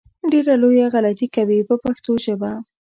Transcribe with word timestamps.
ډېره 0.31 0.53
لویه 0.61 0.85
غلطي 0.93 1.27
کوي 1.35 1.59
په 1.69 1.75
پښتو 1.83 2.11
ژبه. 2.25 2.51